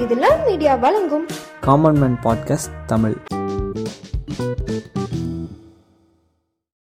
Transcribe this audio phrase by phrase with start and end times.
[0.00, 1.26] இது love media வழங்கும்.
[1.60, 3.16] Common man podcast Tamil.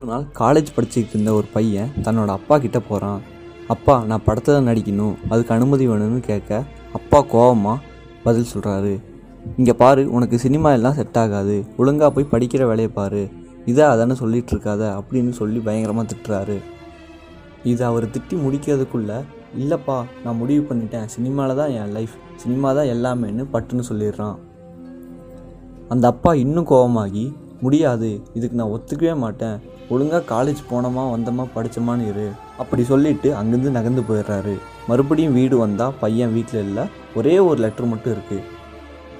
[0.05, 3.21] ஒரு நாள் காலேஜ் படிச்சுட்டு இருந்த ஒரு பையன் தன்னோட அப்பா கிட்ட போகிறான்
[3.69, 5.15] அப்பா நான் படத்தில் நடிக்கணும்.
[5.29, 6.63] அதுக்கு அனுமதி வேணும்னு கேட்க
[6.93, 7.77] அப்பா கோவமாக
[8.25, 9.01] பதில் சொல்கிறாரு
[9.57, 11.65] இங்கே பாரு உனக்கு சினிமா எல்லாம் செட் ஆகாது.
[11.77, 13.29] ஒழுங்காக போய் படிக்கிற வேலையை பாரு.
[13.65, 15.03] இதை அதானே சொல்லிட்டு இருக்காத?
[15.03, 16.61] அப்படின்னு சொல்லி பயங்கரமாக திட்டுறாரு.
[17.65, 19.23] இது அவர் திட்டி முடிக்கிறதுக்குள்ள
[19.63, 21.07] இல்லைப்பா நான் முடிவு பண்ணிட்டேன்.
[21.15, 24.37] சினிமாவில் தான் என் லைஃப் சினிமா தான் எல்லாமேன்னு பட்டுன்னு சொல்லிடுறான்.
[25.93, 27.25] அந்த அப்பா இன்னும் கோபமாகி
[27.65, 28.09] முடியாது
[28.39, 29.57] இதுக்கு நான் ஒத்துக்கவே மாட்டேன்.
[29.95, 32.27] ஒழுங்காக காலேஜ் போனோமா வந்தோமா படித்தோமான்னு இரு.
[32.63, 34.55] அப்படி சொல்லிட்டு அங்கேருந்து நகர்ந்து போயிடுறாரு.
[34.91, 36.85] மறுபடியும் வீடு வந்தால் பையன் வீட்டில் இல்லை
[37.19, 38.55] ஒரே ஒரு லெட்டர் மட்டும் இருக்குது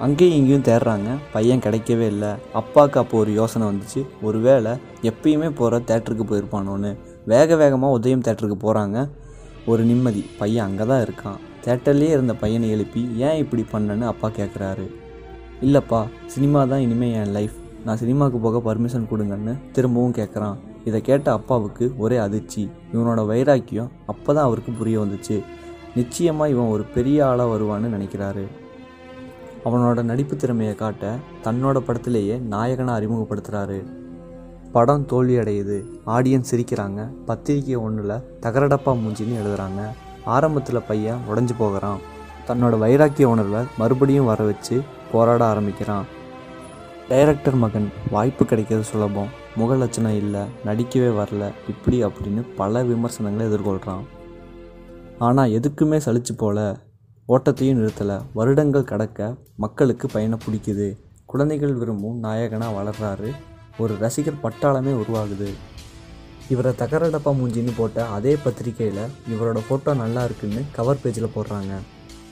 [0.05, 2.31] அங்கேயும் இங்கேயும் தேடுறாங்க பையன் கிடைக்கவே இல்லை.
[2.59, 4.01] அப்பாவுக்கு அப்போ ஒரு யோசனை வந்துச்சு.
[4.27, 4.73] ஒரு வேளை
[5.09, 6.91] எப்பயுமே போகிற தேட்டருக்கு போயிருப்பானோன்னு.
[7.31, 8.97] வேக வேகமாக உதயம் தேட்டருக்கு போகிறாங்க
[9.71, 10.23] ஒரு நிம்மதி.
[10.39, 11.39] பையன் அங்கே தான் இருக்கான்.
[11.65, 14.85] தேட்டர்லேயே இருந்த பையனை எழுப்பி ஏன் இப்படி பண்ணேன்னு அப்பா கேட்குறாரு
[15.65, 15.99] இல்லைப்பா
[16.33, 17.55] சினிமா தான் இனிமேல் என் லைஃப்
[17.85, 22.63] நான் சினிமாவுக்கு போக பர்மிஷன் கொடுங்கன்னு திரும்பவும் கேட்குறான் இதை கேட்ட அப்பாவுக்கு ஒரே அதிர்ச்சி.
[22.93, 25.37] இவனோட வைராக்கியம் அப்போ தான் அவருக்கு புரிய வந்துச்சு.
[25.95, 28.45] நிச்சயமாக இவன் ஒரு பெரிய ஆளாக வருவான்னு நினைக்கிறாரு.
[29.65, 31.13] அவனோட நடிப்பு திறமையை காட்ட
[31.45, 33.79] தன்னோட படத்திலேயே நாயகனை அறிமுகப்படுத்துகிறாரு
[34.77, 37.01] படம் தோல்வி அடையுது ஆடியன்ஸ் சிரிக்கிறாங்க.
[37.25, 39.81] பத்திரிக்கை ஒன்றில் தகரடப்பா மூஞ்சின்னு எழுதுறாங்க.
[40.25, 41.99] ஆரம்பத்தில் பையன் உடஞ்சி போகிறான்.
[42.47, 44.75] தன்னோட வைராக்கிய உணர்வை மறுபடியும் வர வச்சு
[45.11, 46.05] போராட ஆரம்பிக்கிறான்.
[47.09, 49.31] டைரக்டர் மகன் வாய்ப்பு கிடைக்கிறது சுலபம்.
[49.55, 51.43] முக லட்சணம் இல்லை நடிக்கவே வரல.
[51.67, 54.05] இப்படி அப்படின்னு பல விமர்சனங்களை எதிர்கொள்கிறான்
[55.19, 56.59] ஆனால் எதுக்குமே சலிச்சு போல.
[57.27, 58.17] ஓட்டத்தையும் நிறுத்தலை.
[58.33, 60.87] வருடங்கள் கடக்க மக்களுக்கு பயணம் பிடிக்குது.
[61.25, 63.29] குழந்தைகள் விரும்பும் நாயகனாக வளர்கிறாரு
[63.77, 65.49] ஒரு ரசிகர் பட்டாளமே உருவாகுது.
[66.49, 71.73] இவரை தகரடப்பா மூஞ்சின்னு போட்ட அதே பத்திரிகையில் இவரோட ஃபோட்டோ நல்லா இருக்குன்னு கவர் பேஜில் போடுறாங்க.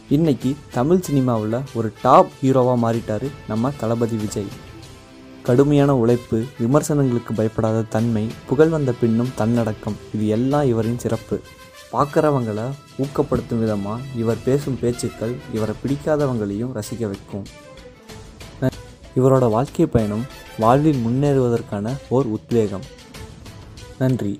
[0.09, 4.51] இன்னைக்கு தமிழ் சினிமாவில் ஒரு டாப் ஹீரோவாக மாறிட்டாரு நம்ம தளபதி விஜய்.
[5.43, 11.39] கடுமையான உழைப்பு விமர்சனங்களுக்கு பயப்படாத தன்மை புகழ் வந்த பின்னும் தன்னடக்கம் இது எல்லாம் இவரின் சிறப்பு.
[11.91, 12.67] பார்க்குறவங்களை
[13.03, 17.45] ஊக்கப்படுத்தும் விதமாக இவர் பேசும் பேச்சுக்கள் இவரை பிடிக்காதவங்களையும் ரசிக்க வைக்கும்.
[19.15, 20.25] இவரோட வாழ்க்கை பயணம்
[20.59, 22.81] வாழ்வில் முன்னேறுவதற்கான ஓர் உத்வேகம்.
[23.97, 24.39] நன்றி.